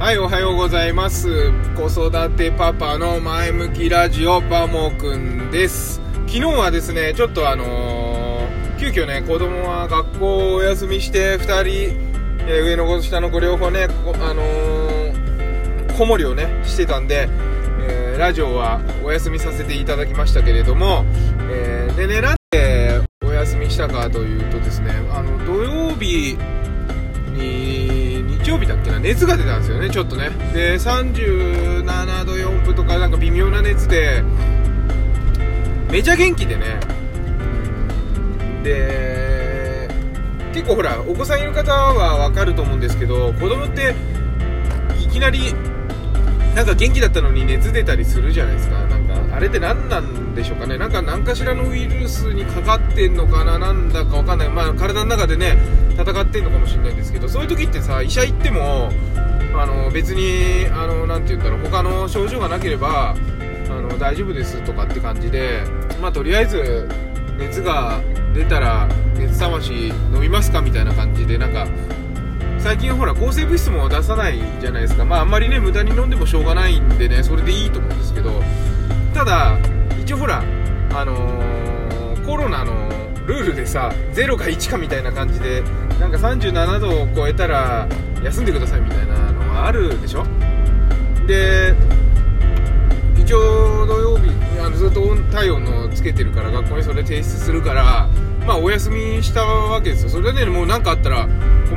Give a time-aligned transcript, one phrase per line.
[0.00, 1.52] はい、おはようございます。
[1.76, 6.00] 子育てパパの前向きラジオ、パモくんです。
[6.26, 11.96] 昨日はですね、ちょっとあのー急遽ね、子供は学校をお休みして、2人、
[12.48, 17.28] えー上の子、下の子両方ね、こあのー子守をね、してたんで、
[17.82, 21.04] えーラジオはお休みさせていただきましたけれども、
[21.50, 26.38] えーでね、なんでお休みしたかというとですね、あの、土曜日、
[27.34, 27.99] に
[28.50, 30.30] 曜日だっけな熱が出たんですよねちょっとね。
[30.52, 34.22] で37度4分とかなんか微妙な熱で
[35.90, 36.80] めちゃ元気でね。
[38.62, 39.88] で
[40.52, 43.94] 結構ほらお子さんいる方は分かると思うんですけど子供って
[45.00, 45.54] いきなり
[46.60, 48.86] なんか元気だったのに熱出たりするじゃないですか。
[48.86, 50.76] なんかあれって何なんでしょうかね。
[50.76, 53.58] なんか何かしらのウイルスにかかってんのかな。
[53.58, 54.50] なんだかわかんない。
[54.50, 55.56] まあ体の中でね
[55.96, 58.90] 戦ってんのかもしれないんですけどそういう時ってさ医者行っても
[59.54, 61.60] あの別にあのなんて言うんだろう。
[61.60, 63.16] 他の症状がなければ
[63.70, 65.62] あの大丈夫ですとかって感じで
[66.02, 66.86] まあとりあえず
[67.38, 68.02] 熱が
[68.34, 71.66] 出たら熱冷まし飲みますかみたいな感じでなんか
[72.62, 75.04] 最近ほら抗生物質も出さないじゃないですか。
[75.04, 78.30] まああんまりね無駄に飲んでもしょうがないんでねそれでいいと思うんですけど。
[79.14, 79.58] ただ
[80.00, 80.42] 一応ほら
[80.94, 82.88] あのーコロナの
[83.26, 85.62] ルールでさ0か1かみたいな感じで
[85.98, 87.88] なんか37度を超えたら
[88.22, 90.24] 休んでくださいみたいなのがあるでしょ。
[91.26, 91.74] で
[93.16, 98.08] 一応土曜日あのずっと体温のつけてるから学校にそれ提出するから
[98.46, 100.10] まあお休みしたわけですよ。
[100.10, 101.26] それでねもう何かあったら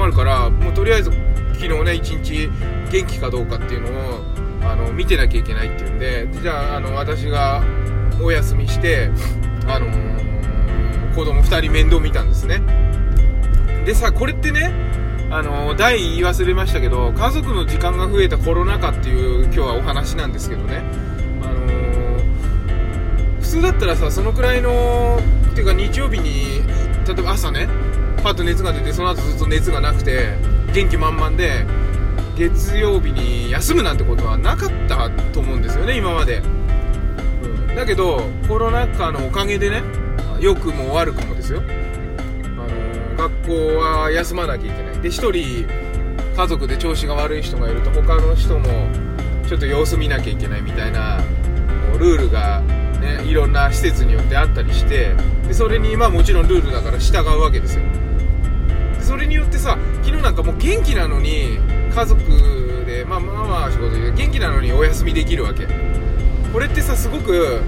[0.00, 1.10] 困るからもうとりあえず
[1.52, 2.48] 昨日ね一日
[2.90, 4.22] 元気かどうかっていうのを
[4.62, 7.62] あの見てなきゃいけないっていうんでじゃああの私が
[8.22, 9.10] お休みして
[9.66, 10.20] あのー
[11.14, 12.62] 子供2人面倒見たんですね。
[13.84, 14.72] でさこれってね
[15.28, 20.82] あの題言い忘れましたけど家族の時間が増えたコロナ禍っていう今日はお話なんですけどね。
[21.42, 25.18] あのー普通だったらさそのくらいの
[25.50, 26.62] っていうか日曜日に
[27.06, 27.68] 例えば朝ね
[28.22, 30.36] パッと熱が出てその後ずっと熱がなくて
[30.72, 31.66] 元気満々で
[32.36, 39.82] 月曜日に休むなんてことはなかったと思うんですよね今まで、うん、だけどコロナ禍のおかげでね
[40.40, 41.60] 良くも悪くもですよ。
[41.60, 44.98] あの学校は休まなきゃいけない。
[45.00, 45.68] で1人
[46.34, 48.88] 家族で調子が悪い人がいると他の人も
[49.46, 51.20] ちょっと様子見なきゃいけないみたいな
[51.98, 52.60] ルールが、
[53.00, 55.14] ね、いろんな施設によってあったりして
[55.46, 57.82] でそれにまあもちろんルールだから従うわけですよ。
[59.10, 61.58] それによってさ昨日なんかもう元気なのに
[61.92, 62.22] 家族
[62.86, 65.66] でまあまあまあ仕事で元気なのにお休みできるわけ。
[66.52, 67.60] これってさすごく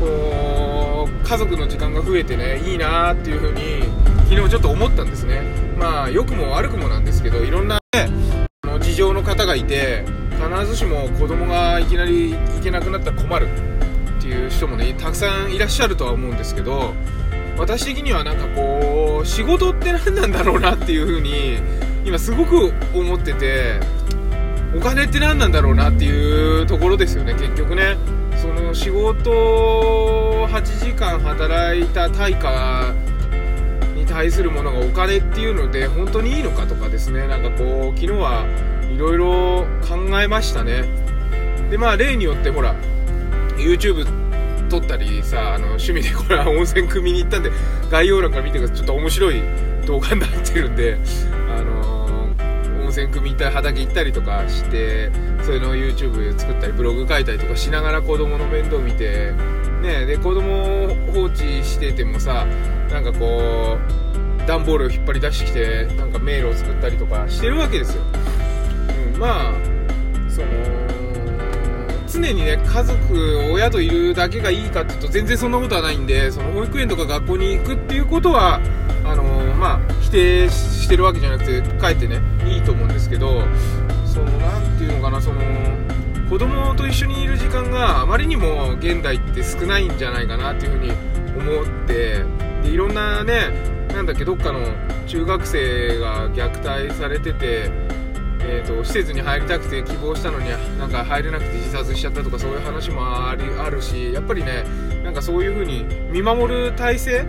[0.00, 3.82] こう家族の時間が増えてねいいなっていう風に
[4.30, 5.42] 昨日ちょっと思ったんですね。
[5.78, 8.08] まあ良くも悪くもなんですけどいろんな、ね、
[8.62, 13.46] あの事情の方がいて必ずしも子供がいきなり行けなくなったら困る
[14.18, 16.94] っていう人もねたくさんいらっしゃるとは思うんですけど
[17.58, 21.58] 私的にはなんかこう仕事って何なんだろうなっていう風に
[22.04, 23.80] 今すごく思ってて
[24.74, 27.96] お金って何なんだろうなっていうところですよね結局ね。
[28.36, 29.30] その仕事
[30.48, 32.92] 8時間働いた対価
[33.94, 37.28] に対するものがお金っていうので本当にいいのかとかですね。
[37.28, 38.46] なんかこう昨日は
[38.90, 40.84] いろいろ考えましたね。
[41.70, 42.74] でまあ例によってほら
[43.56, 44.21] YouTube
[44.72, 47.50] 撮ったりさあの趣味でこれは 温泉組みに行ったんで
[47.90, 49.42] 概要欄から見てくださいちょっと面白い
[49.86, 50.98] 動画になってるんで
[51.54, 52.02] あのー
[52.82, 55.10] 温泉組み行ったり畑行ったりとかして
[55.42, 59.32] そういうの YouTube 作ったりブログ書いたりとかしながら子供の面倒見て
[59.80, 62.46] ねで子供を放置しててもさ
[62.90, 63.78] なんかこ
[64.42, 68.02] う段ボールを引っ張り出してきてなんか迷路を作ったりとかしてるわけですよ、
[69.14, 69.52] うん、まあ
[70.28, 70.46] その
[72.22, 78.60] 常にね家族親といるだけがいいかっていうと全然そんなことはないんでその保育園とか学校に行くっていうことは
[79.04, 79.24] あの
[79.54, 83.42] まあ否定してるわけじゃなくてかえってねいいと思うんですけど
[84.06, 85.40] そのなんていうのかなその
[86.30, 90.92] 子供と一緒にいる時間があまりにも現代って少ないんじゃないかなっていうふうに
[91.36, 92.24] 思って
[92.62, 93.50] でいろんなね
[93.88, 94.60] なんだっけどっかの
[95.06, 97.70] 中学生が虐待されてて
[98.44, 100.48] えー、と施設に入りたくて希望したのに
[100.78, 104.64] なんか入れなくて自殺しちゃったとかそういう話もありあるしやっぱりね
[105.02, 107.24] なんかそういう風に見守る体制、う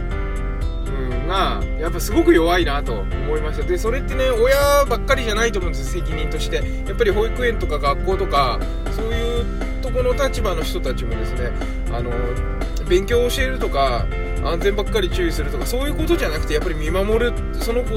[1.23, 3.65] ん、がやっぱすごく弱いなと思いました。
[3.65, 6.63] でそれってね親ばっかりじゃないと思うんです責任として。
[6.87, 8.59] やっぱり保育園とか学校とか
[8.91, 9.45] そういう
[9.81, 11.51] とこの立場の人たちもですね
[11.91, 12.11] あの
[12.87, 14.05] 勉強を教えるとか
[14.43, 17.93] 安全ばっかり注意するとかそういうことじゃなくてやっぱり見守るその子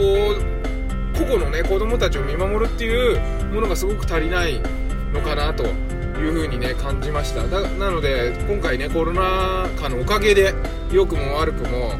[1.18, 3.20] 個々のね子供たちを見守るっていう
[3.52, 4.60] ものがすごく足りない
[5.12, 7.46] のかなというふうにね感じました。
[7.46, 10.54] だなので今回ねコロナ禍のおかげで
[10.92, 11.92] 良くも悪くも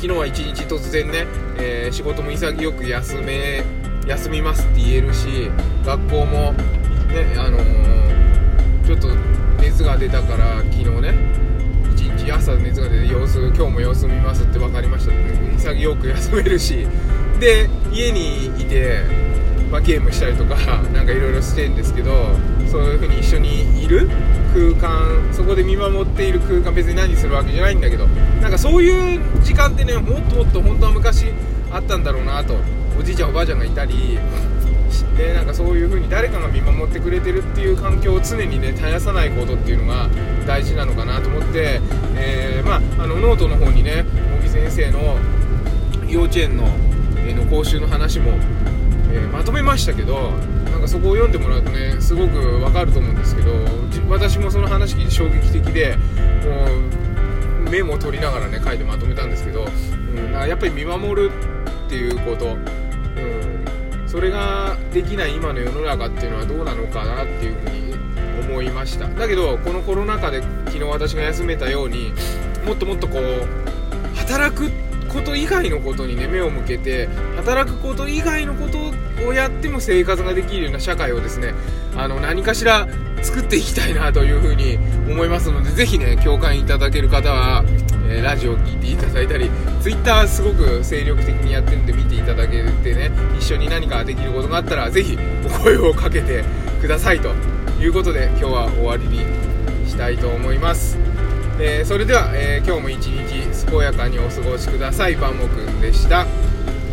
[0.00, 1.26] 日は一日突然ね、
[1.58, 3.62] えー、仕事も潔く休め
[4.06, 5.50] 休みますって言えるし
[5.84, 9.08] 学校もねあのー、ちょっと
[9.60, 11.14] 熱が出たから昨日ね
[11.94, 16.86] 一日朝熱が出て様子今日も様子見ますって分かりましたね潔く休めるし
[17.40, 19.00] で家にいて、
[19.72, 20.56] まあ、ゲームしたりとか
[20.92, 22.28] なんかいろいろしてるんですけど
[22.70, 24.08] そういう風に一緒にいる
[24.54, 28.06] 空間そこで見守っている空間別に何するわけじゃないんだけど
[28.40, 31.26] なんかそういう時間ってねもっともっと本当は昔
[31.72, 32.54] あったんだろうなと
[32.98, 34.18] おじいちゃんおばあちゃんがいたり
[35.16, 40.08] でなんかそういう風に誰かが見守ってくれてるっていう環境を常にね絶やさないことっていうのが
[40.46, 41.80] 大事なのかなと思って、
[42.16, 44.04] えー、まあ、あのノートの方にね
[44.42, 45.16] 茂木先生の
[46.08, 46.66] 幼稚園の,、
[47.26, 48.32] えの講習の話も、
[49.12, 50.30] えー、まとめましたけど
[50.70, 53.52] なんかそこを読んでもらうとねすごくわかると思うんですけど
[54.08, 61.30] 私もその話聞いて衝撃的でもうメモを取りながらね書いてまとめたんですけど、うん、やっぱり見守る
[61.86, 67.94] っていうこと、うん、それができない今の世の中っていうのはどうなのかなっていうふうに
[68.48, 69.06] 思いました。
[69.06, 72.12] だけどこのコロナ禍で昨日私が休めたように
[72.66, 78.78] もっともっとこう働くってこと以外のことにね目を向けて働くこと以外のこと
[79.26, 81.52] をやっても生活ができるような社会をですね
[81.96, 82.86] あの何かしら
[83.22, 84.76] 作っていきたいなというふうに
[85.10, 87.64] 思いますのでぜひね共感いただける方は、
[88.08, 96.44] えー、ラジオを聴いていただいたり Twitter すごく精力的にやってるんで見ていただけてね一緒に何かできることがあったらぜひお声をかけて
[96.80, 97.30] くださいと
[97.80, 99.24] いうことで今日は終わりに
[99.88, 101.09] したいと思います。
[101.62, 105.16] えー、それでは、えー、今日も一日健やかにお過ごしください。
[105.16, 106.26] バンモくんでした。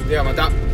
[0.09, 0.66] ではまた。